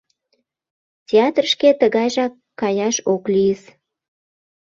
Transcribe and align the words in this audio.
—Театрышке 1.09 1.69
тыгайжак 1.79 2.33
каяш 2.59 2.95
ок 3.13 3.23
лийыс. 3.33 3.63